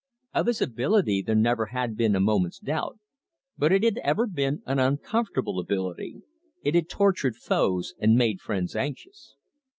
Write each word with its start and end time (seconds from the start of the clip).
Of 0.33 0.47
his 0.47 0.63
ability 0.63 1.21
there 1.21 1.35
never 1.35 1.67
had 1.67 1.95
been 1.95 2.15
a 2.15 2.19
moment's 2.19 2.57
doubt, 2.57 2.97
but 3.55 3.71
it 3.71 3.83
had 3.83 3.99
ever 3.99 4.25
been 4.25 4.63
an 4.65 4.79
uncomfortable 4.79 5.59
ability, 5.59 6.23
it 6.63 6.73
had 6.73 6.89
tortured 6.89 7.35
foes 7.35 7.93
and 7.99 8.15
made 8.15 8.41
friends 8.41 8.75
anxious. 8.75 9.35